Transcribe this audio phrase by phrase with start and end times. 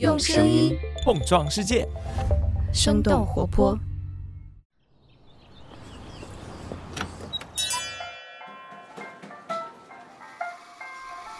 [0.00, 1.86] 用声音碰撞世界，
[2.72, 3.78] 生动活泼。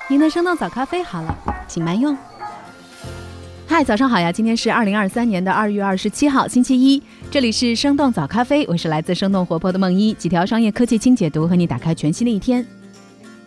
[0.08, 1.36] 您的生动早咖啡好了，
[1.66, 2.16] 请慢用。
[3.66, 4.30] 嗨，早上好呀！
[4.30, 7.02] 今天是二零二三年的二月二十七号，星期一。
[7.32, 12.64] 这里是生动早咖啡，我是来自生动活泼的梦一，几条商业科技轻解读，和你打开全新的一天。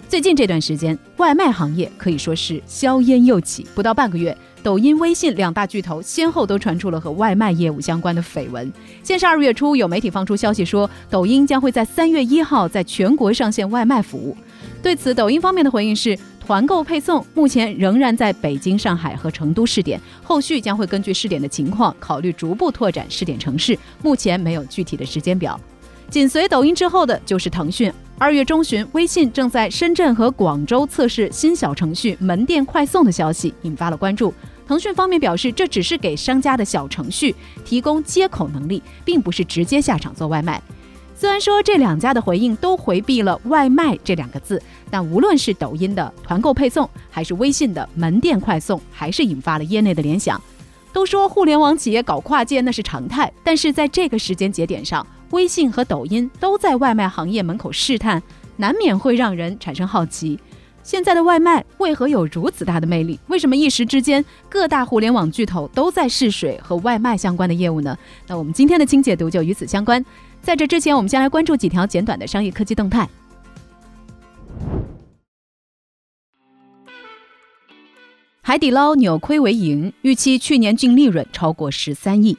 [0.09, 3.65] 最近这段时间，外卖行业可以说是硝烟又起。
[3.75, 4.35] 不到半个月，
[4.67, 8.69] 抖音、微信两大巨头先后都传出了和外卖业务相关的绯闻。
[9.01, 14.35] 先是二月初，有媒体放出消息说，抖音将会在三月一号在全国上线外卖服务。
[14.83, 25.57] 对此，抖音方面的回应是，团购配送目前仍然在北京、上海和成都试点，后续将会根据试点的情况考虑逐步拓展试点城市，目前没有具体的时间表。
[26.09, 27.89] 紧随抖音之后的就是腾讯。
[28.19, 34.33] 二月中旬，微信正在深圳和广州测试新小程序门店快送的消息引发了关注。
[34.67, 40.61] 腾讯方面表示，这只是给商家的小程序提供接口能力，并不是直接下场做外卖。
[41.15, 44.61] 虽然说这两家的回应都回避了“外卖”这两个字，
[44.91, 50.39] 但无论是抖音的团购配送，还是微信的门店快送，还是引发了业内的联想。
[50.93, 55.05] 都说互联网企业搞跨界那是常态，但是在这个时间节点上。
[55.31, 58.23] 微信和抖音都在外卖行业门口试探，
[58.55, 60.39] 难免会让人产生好奇。
[60.87, 63.19] 现在的外卖为何有如此大的魅力？
[63.27, 67.97] 为什么一时之间各大互联网巨头都在试水和外卖相关的业务呢？
[68.25, 70.01] 那我们今天的清解读就与此相关。
[70.41, 73.05] 在这之前，我们先来关注几条简短的商业科技动态。
[78.41, 82.37] 海底捞扭亏为盈，预期去年净利润超过十三亿。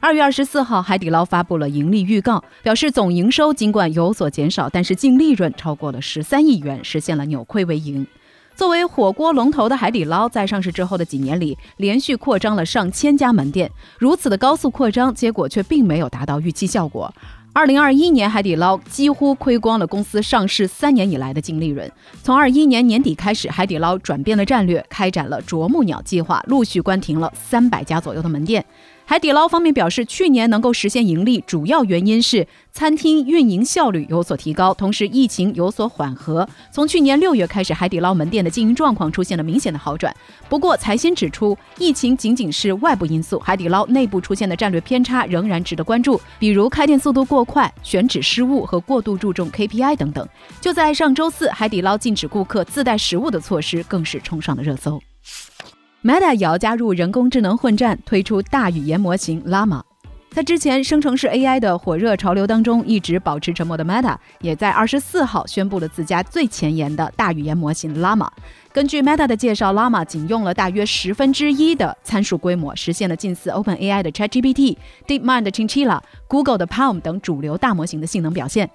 [0.00, 8.06] 二月二十四号，海底捞发布了盈利预告，表示总营收尽管有所减少，但是净利润超过了十三亿元，实现了扭亏为盈。
[8.54, 13.68] 作为火锅龙头的海底捞，在上市之后的几年里，连续扩张了上千家门店，
[13.98, 17.12] 如此的高速扩张，结果却并没有达到预期效果。
[17.52, 21.90] 二零二一年，海底捞几乎亏光了公司上市三年以来的净利润。
[22.22, 28.64] 从二一年年底开始，海底捞转变了战略，开展了啄木鸟计划，陆续关停了三百家左右的门店。
[29.10, 36.46] 海底捞方面表示，去年能够实现盈利，主要原因是餐厅运营效率有所提高，同时疫情有所缓和。
[36.70, 40.14] 从去年六月开始，海底捞门店的经营状况出现了明显的好转。
[40.50, 50.28] 不过，财新指出，疫情仅仅是外部因素，海底捞内部出现的战略偏差仍然值得关注，比如开店速度过快、选址失误和过度注重 KPI 等等。
[50.60, 55.00] 就在上周四，海底捞禁止顾客自带食物的措施更是冲上了热搜。
[56.08, 59.82] Meta 也要加入人工智能混战，推出大语言模型 Llama。
[60.30, 68.26] 在之前生成式 AI 的火热潮流当中，一直保持沉默的 Meta，也在二十四号宣布了自家最前沿的大语言模型 Llama。
[68.72, 78.70] 根据 Meta 的介绍，Llama 仅用了大约十分之一的参数规模，实现了近似 OpenAI 的 ChatGPT、DeepMind 的 Chinchilla、Google 的 Palm 等主流大模型的性能表现。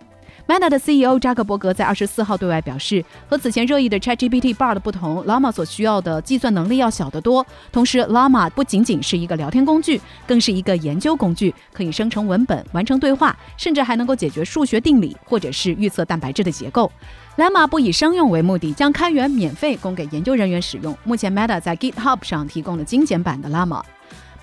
[0.46, 7.46] Meta 的 CEO 扎克伯格在二十四号对外表示，和此前热议的 ChatGPT Bar 的不同，Llama 所需要的计算能力要小得多。
[7.72, 16.92] 同时，Llama 不仅仅是一个聊天工具，更是一个研究工具，可以生成文本、完成对话，甚至还能够解决数学定理或者是预测蛋白质的结构。
[17.38, 20.96] Llama 不以商用为目的，将开源免费供给研究人员使用。
[21.06, 23.81] 目前，Meta 在 GitHub 上提供了精简版的 Llama。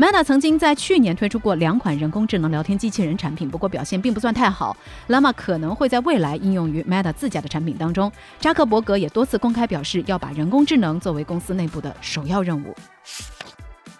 [0.00, 4.75] Meta 曾经在去年推出过两款人工智能聊天机器人产品，不过表现并不算太好。
[5.09, 8.11] Llama 可能会在未来应用于 Meta 自家的产品当中。
[8.38, 12.75] 扎克伯格也多次公开表示，要把人工智能作为公司内部的首要任务。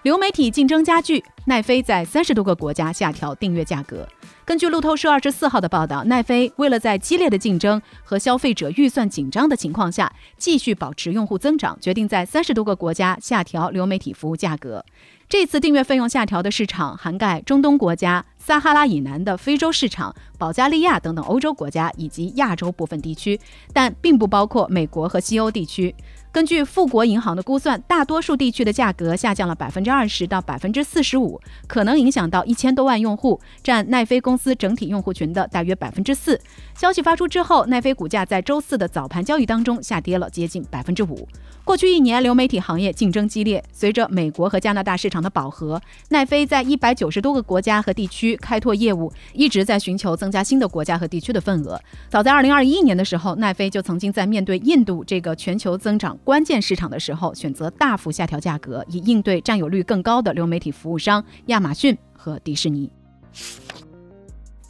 [0.00, 4.09] 流媒体竞争加剧，奈飞在三十多个国家下调订阅价格。
[4.47, 14.82] 根据路透社二十四号的报道，奈飞为了在激烈的竞争和消费者预算紧张的情况下继续保持用户增长，决定在三十多个国家下调流媒体服务价格。
[15.31, 23.39] 这次订阅费用下调的市场涵盖中东国家、撒哈拉以南的非洲市场、保加利亚等等欧洲国家以及亚洲部分地区，
[23.73, 25.95] 但并不包括美国和西欧地区。
[26.33, 36.41] 根据富国银行的估算，大多数地区的价格下降了百分之二十到百分之四十五，可能影响到一千多万用户，占奈飞公司整体用户群的大约百分之四。
[36.77, 41.27] 消息发出之后，奈飞股价在周四的早盘交易当中下跌了接近百分之五。
[41.65, 45.81] 过去一年，流媒体行业竞争激烈，随着美国和加拿大市场的饱和，
[46.11, 51.81] 奈飞在一百九十多个国家和地区开拓业务，一直在寻求增加新的国家和地区的份额。
[52.09, 56.17] 早在二零二一年的时候，奈飞就曾经在面对印度这个全球增长。
[56.25, 62.90] 关键市场的时候，选择大幅下调价格，以应对占有率更高的流媒体服务商亚马逊和迪士尼。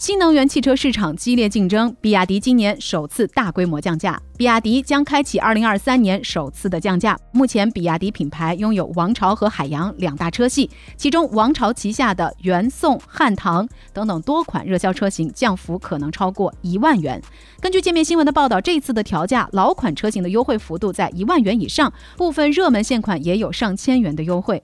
[0.00, 4.18] 新能源汽车市场激烈竞争，比亚迪今年首次大规模降价。
[4.34, 7.18] 比亚迪将开启2023年首次的降价。
[7.32, 17.20] 目前，比亚迪品牌拥有王朝和海洋两大车系，其中王朝旗下的元宋、汉唐等等多款热销车型降幅可能超过一万元。
[17.60, 24.62] 根据界面新闻的报道，这次的调价，老款车型的优惠幅度在一万元以上，部分热门现款也有上千元的优惠。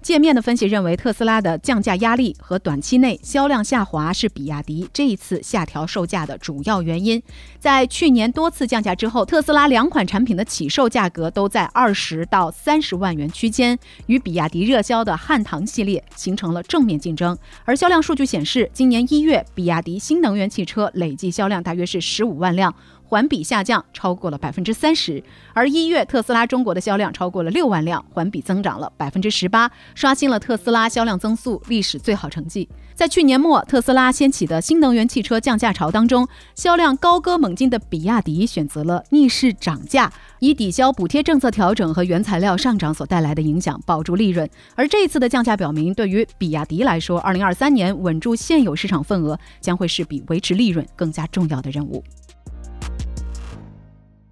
[0.00, 7.22] 界面的分析认为，特斯拉的降价压力和短期内销量下滑是比亚迪这一次下调售价的主要原因。
[7.58, 17.36] 在去年多次降价之后，特斯拉两款产品的起售价格都在二十到三十万元区间，与比亚迪热销的汉唐系列形成了正面竞争。
[17.64, 22.74] 而销量数据显示，今年一月，比亚迪新能源汽车累计销量大约是十五万辆。
[23.08, 25.22] 环比下降超过了百分之三十，
[25.54, 32.68] 而一月特斯拉中国的销量超过了六万辆，环比增长了百分之十八，刷新了特斯拉销量增速历史最好成绩。
[32.94, 44.46] 在去年末特斯拉掀起的新能源汽车降价潮当中，销量高歌猛进的比亚迪选择了逆势涨价，以抵消补贴政策调整和原材料上涨所带来的影响，保住利润。
[44.74, 52.04] 而这一次的降价表明，对于比亚迪来说，二零二三年稳住现有市场份额将会是比维持利润更加重要的任务。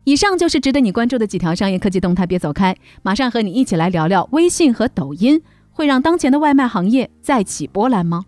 [0.06, 5.42] 以上就是值得你关注的几条商业科技动态，别走开，马上和你一起来聊聊微信和抖音
[5.72, 8.24] 会让当前的外卖行业再起波澜吗？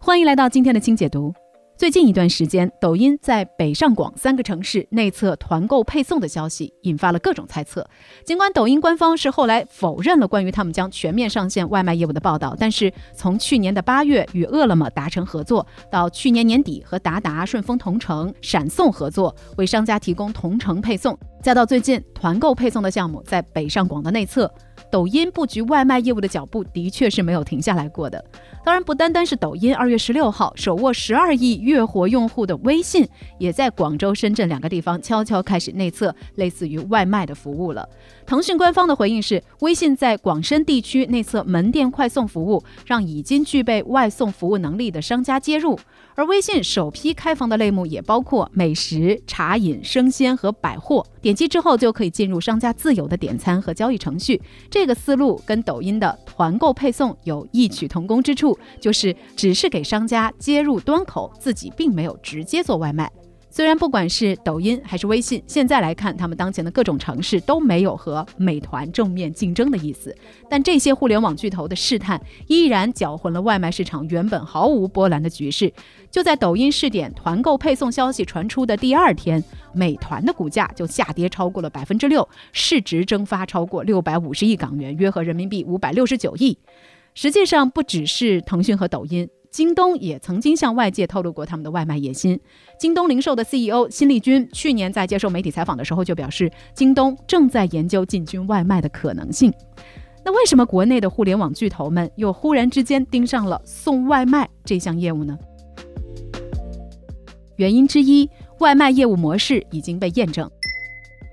[0.00, 1.34] 欢迎来到今天的清解读。
[1.78, 7.88] 最近一段时间，抖音在北上广三个城市内测团购配送的消息，引发了各种猜测。
[8.24, 24.52] 尽管抖音官方是后来否认了关于他们将全面上线外卖业务的报道，但是从去年的八月与饿了么达成合作，到去年年底和达达、顺丰同城、闪送合作，为商家提供同城配送，再到最近团购配送的项目在北上广的内测。
[24.90, 28.24] 抖音布局外卖业务的脚步的确是没有停下来过的。
[28.68, 37.88] 当然，不单单是抖音，二月十六号，手握十二亿月活用户的微信，也在广州、深圳两个地方悄悄开始内测类似于外卖的服务了。
[38.28, 45.78] 腾讯官方的回应是，微信在广深地区内测门店快送服务，让已经具备外送服务能力的商家接入。
[46.14, 54.38] 而微信首批开放的类目也包括美食、茶饮、生鲜和百货，点击之后就可以进入商家自有的点餐和交易程序。
[54.70, 63.10] 这个思路跟抖音的团购配送有异曲同工之处，就是只是给商家接入端口，自己并没有直接做外卖。
[63.58, 70.16] 虽然不管是抖音还是微信，现在来看，他们当前的各种城市都没有和美团正面竞争的意思，
[70.48, 75.72] 但这些互联网巨头的试探依然搅浑了外卖市场原本毫无波澜的局势。
[76.08, 79.42] 就在抖音试点团购配送消息传出的第二天，
[79.74, 86.56] 美团的股价就下跌超过了百分之六，市值蒸发超过六百五十亿港元，约合人民币五百六十九亿。
[87.12, 89.28] 实际上，不只是腾讯和抖音。
[89.58, 92.38] 京东也曾经向外界透露过他们的外卖野心。
[92.78, 99.52] 京东零售的 CEO 辛立军去年在接受媒体采访的时候就表示，京东正在研究进军外卖的可能性。
[100.24, 105.36] 那为什么国内的互联网巨头们又忽然之间盯上了送外卖这项业务呢？
[107.56, 110.48] 原因之一，外卖业务模式已经被验证。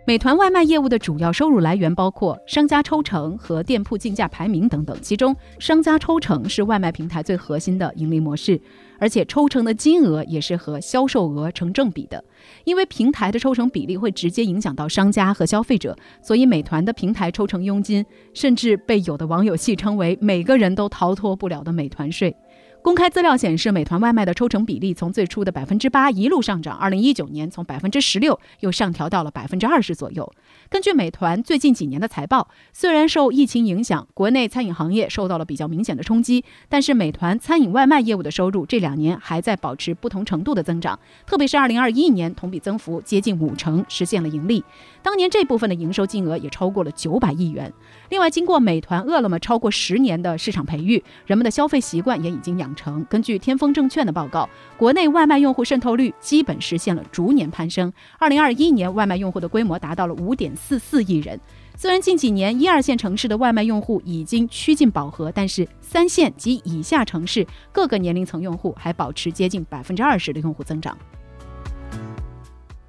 [0.07, 8.61] 美团外卖业务的主要收入来源包括商家抽成和店铺竞价排名等等，其中商家抽成是外卖平台最核心的盈利模式，
[8.99, 12.23] 而且抽成的金额也是和销售额成正比的。
[12.65, 22.35] 因为平台的抽成比例会直接影响到商家和消费者，所以美团的平台抽成佣金甚至被有的网友戏称为“每个人都逃脱不了的美团税”。
[22.85, 30.31] 公开资料显示，美团外卖的抽成比例从最初的百分之八一路上涨，二零一九年从百分之十六又上调到了百分之二十左右。
[30.69, 44.63] 根据美团最近几年的财报，虽然受疫情影响，国内餐饮行业受到了比较明显的冲击，但是美团餐饮外卖业务的收入这两年还在保持不同程度的增长，特别是二零二一年同比增幅接近五成，实现了盈利。
[45.01, 47.73] 当年这部分的营收金额也超过了九百亿元。
[48.09, 52.75] 另外，经过美团、饿了么超过十年的市场培育，人们的消费习惯也已经养。
[52.75, 57.91] 成根据天风证券的报告，国内外卖用户渗透率基本实现了逐年攀升。
[58.19, 61.39] 二零二一年，外卖用户的规模达到了五点四四亿人。
[61.77, 70.97] 虽然近几年一二线城市的外卖用户已经趋近饱和，但是三线及以下城市各个年龄层用户还保持接近百分之二十的用户增长。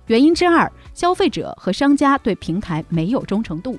[0.09, 3.79] 原因之二，消费者和商家对平台没有忠诚度。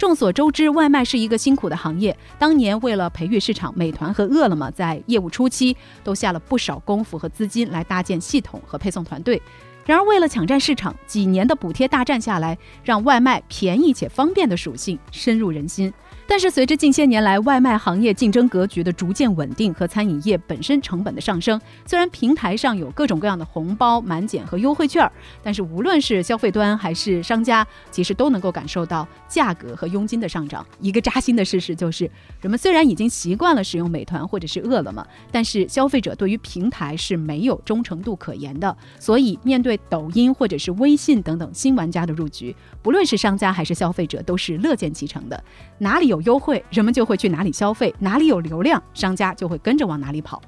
[0.00, 2.16] 众所周知，外卖是一个辛苦的行业。
[2.38, 9.42] 当年为了培育市场，美团和饿了么在业务初期都下了不少功夫和资金来搭建系统和配送团队。
[9.84, 15.92] 然而，为了抢占市场，几年的补贴大战下来，让外卖便宜且方便的属性深入人心。
[16.30, 25.10] 但是随着近些年来外卖行业竞争格局的逐渐稳定和餐饮业本身成本的上升，虽然平台上有各种各样的红包、满减和优惠券，
[25.42, 30.64] 但是无论是消费端还是商家，其实都能够感受到价格和佣金的上涨。
[30.78, 32.08] 一个扎心的事实就是，
[32.40, 38.76] 人们虽然已经习惯了使用美团或者是饿了么，但是消费者对于平台是没有忠诚度可言的。
[39.00, 45.42] 所以，面对抖音或者是微信等等新玩家的入局，不论是商家还是消费者，都是乐见其成的。
[45.78, 50.40] 哪里有优惠，人们就会去哪里消费；哪里有流量，商家就会跟着往哪里跑。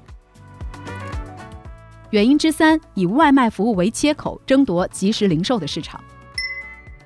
[2.11, 5.99] 原因之三，以外卖服务为切口，争夺即时零售的市场。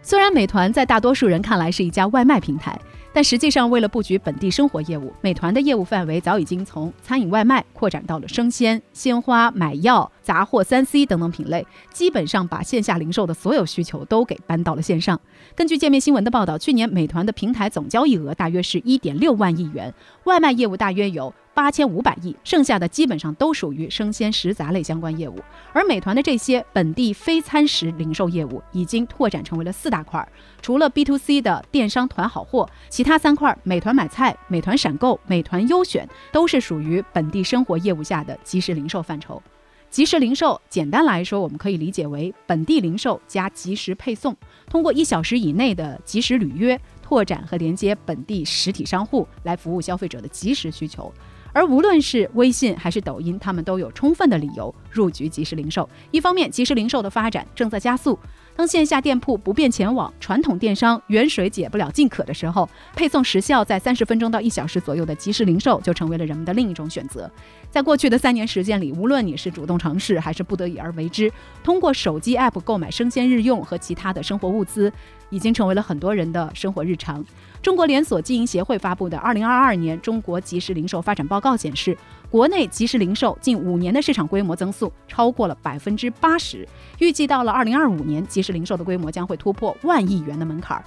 [0.02, 2.80] 虽然美团在大多数人看来是一家外卖平台。
[3.18, 15.20] 但实际上，为了布局本地生活业务，美团的业务范围早已经从餐饮外卖扩展到了生鲜、鲜花、买药、杂货、三 C 等等品类，基本上把线下零售的所有需求都给搬到了线上。
[15.56, 19.92] 根据界面新闻的报道，去年美团的平台总交易额大约是一点六万亿元，
[20.26, 21.34] 外卖业务大约有。
[21.58, 25.40] 八千五百亿，剩下的基本上都属于生鲜食杂类相关业务。
[25.74, 39.42] 而美团的这些本地非餐食零售业务已经拓展成为了四大块儿，除了 B to C 的电商团好货，其他三块儿美团买菜、美团闪购、美团优选都是属于本地生活业务下的即时零售范畴。
[39.90, 44.36] 即时零售简单来说，我们可以理解为本地零售加即时配送，
[44.70, 51.12] 通过一小时以内的即时履约，拓展和连接本地实体商户，来服务消费者的即时需求。
[51.58, 55.90] 而无论是微信还是抖音，他们都有充分的理由入局即时零售。
[56.12, 58.20] 一方面，即时零售的发展正在加速。
[58.56, 67.30] 当线下店铺不便前往，传统电商远水解不了近渴的时候，配送时效在三十分钟到一小时左右的即时零售就成为了人们的另一种选择。
[67.72, 71.32] 在过去的三年时间里，无论你是主动尝试还是不得已而为之，
[71.64, 74.94] 通过手机 app 购买生鲜日用和其他的生活物资，
[75.32, 77.26] 已经成为了很多人的生活日常。
[77.68, 81.98] 中国连锁经营协会发布的《二零二二年中国即时零售发展报告》显示，
[82.32, 86.66] 国内即时零售近五年的市场规模增速超过了百分之八十，
[87.00, 90.82] 预计到了二零二五年，即时零售的规模将会突破万亿元的门槛。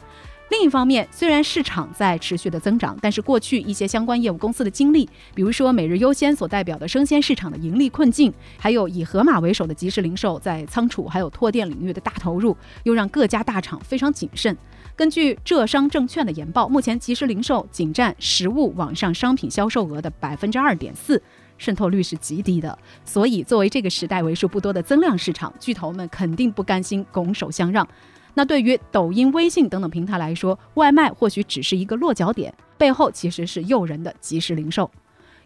[0.51, 14.57] 另一方面，虽然市场在持续的增长，但是过去一些相关业务公司的经历，比如说每日优先所代表的生鲜市场的盈利困境，还有以盒马为首的即时零售在仓储还有拓店领域的大投入，又让各家大厂非常谨慎。
[14.97, 21.23] 根据浙商证券的研报，目前即时零售仅占实物网上商品销售额的百分之二点四，
[21.59, 22.77] 渗透率是极低的。
[23.05, 27.87] 所以，作为这个时代为数不多的增量市场，巨头们肯定不甘心拱手相让。
[28.41, 34.91] 那对于抖音、微信等等平台来说，外卖或许只是一个落脚点，背后其实是诱人的即时零售。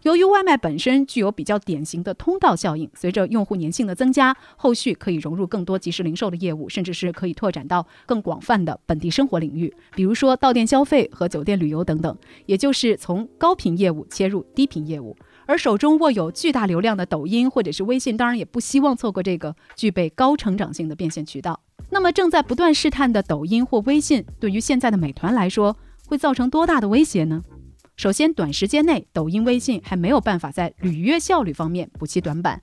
[0.03, 12.17] 由于外卖本身具有比较典型的通道效应，随着用户粘性的增加，后续可以融入更多即时零售的业务，甚至是可以拓展到更广泛的本地生活领域，比如说到店消费和酒店旅游等等。
[12.45, 15.17] 也就是从高频业务切入低频业务。
[15.45, 21.59] 而手中握有巨大流量的抖音或者是微信，当然也不希望错过这个具备高成长性的变现渠道。
[21.89, 27.43] 那么正在不断试探的抖音或微信，对于现在的美团来说，会造成多大的威胁呢？
[27.95, 32.61] 首先，短时间内，抖音、微信还没有办法在履约效率方面补齐短板。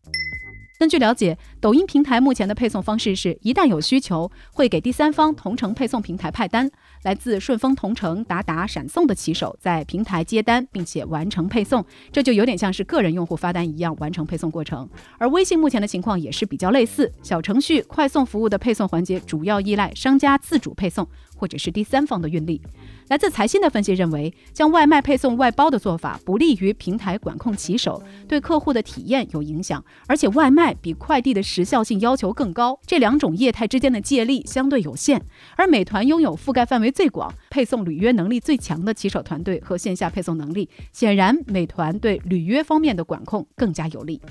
[0.83, 6.69] 根据了解，抖音平台目前的配送方式是，一旦有需求，会给第三方同城配送平台派单，
[7.05, 14.91] 来自顺丰、同城、达达、闪送的骑手在平台接单，并且完成配送，这就有点像是个人用户发单一样完成配送过程。
[15.19, 21.07] 而微信目前的情况也是比较类似，小程序快送服务的配送环节主要依赖商家自主配送。
[21.43, 22.63] 或者是第三方的运力。
[23.09, 29.85] 来自财新的分析认为，将外卖配送外包的做法不利于平台管控骑手，对客户的体验有影响。
[30.07, 35.21] 而且外卖比快递的时效性要求更高，这两种业态之间的借力相对有限。
[35.57, 44.23] 而美团拥有覆盖范围最广、配送履约能力最强的骑手团队和线下配送能力，显然美团对履约方面的管控更加有利。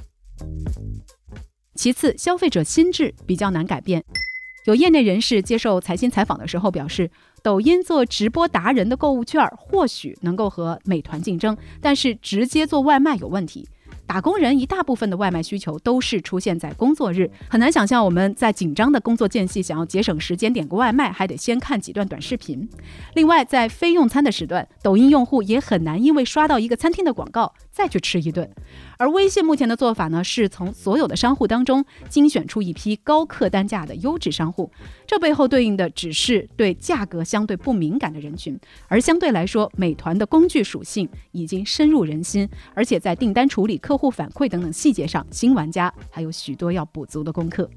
[1.75, 4.01] 其次，消费者心智比较难改变。
[4.65, 7.09] 有业内人士接受财新采访的时候表示，
[7.41, 13.67] 抖音做直播达人的购物券或许能够和美团竞争，但是直接做外卖有问题。
[14.11, 22.67] 打工人一大部分的外卖需求都是出现在工作日，很难想象我们在紧张的工作间隙想要节省时间点个外卖，还得先看几段短视频。
[23.13, 28.51] 另外，在非用餐的时段，抖音用户也很难因为刷到一个餐厅的广告再去吃一顿。
[28.97, 34.69] 而微信目前的做法呢，是从所有的商户当中精选出一批高客单价的优质商户，
[35.07, 38.59] 这背后对应的只是对价格相对不敏感的人群。
[38.89, 47.69] 而相对来说，美团的工具属性已经深入人心，而且在订单处理、客户反馈等等细节上，新玩家还有许多要补足的功课。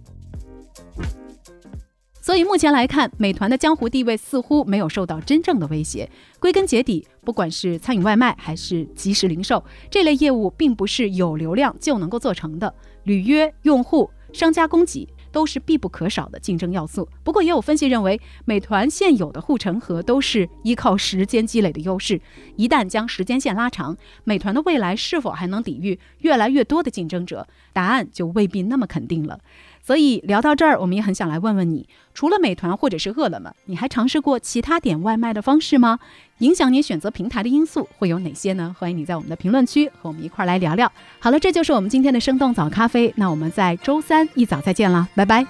[2.21, 6.11] 所以目前来看，美团的江湖地位似乎没有受到真正的威胁。
[6.41, 12.75] 归根结底，不管是餐饮外卖还是即时零售这类业务，并不是有流量就能够做成的。
[13.03, 15.07] 履约、用户、商家供给。
[15.35, 17.09] 都是必不可少的竞争要素。
[17.25, 22.21] 不过，也有分析认为，美团现有的护城河都是依靠时间积累的优势。
[22.55, 27.49] 一旦将时间线拉长，美团的未来是否还能抵御越来越多的竞争者？
[27.73, 29.41] 答案就未必那么肯定了。
[29.87, 35.99] 所以聊到这儿，我们也很想来问问你，除了美团或者是饿了么，你还尝试过其他点外卖的方式吗？
[36.39, 38.75] 影响你选择平台的因素会有哪些呢？
[38.79, 40.91] 欢迎你在我们的评论区和我们一块儿来聊聊。
[41.19, 45.47] 好了，这就是我们今天的生动早咖啡，那我们在周三一早再见了，拜拜。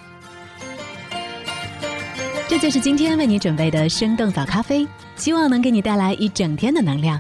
[2.49, 7.19] 这就是今天为你准备的生动早咖啡，希望能给你带来一整天的能量。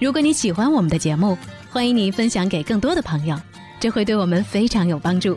[0.00, 1.36] 如果你喜欢我们的节目，
[1.70, 3.36] 欢迎你分享给更多的朋友，
[3.78, 5.36] 这会对我们非常有帮助。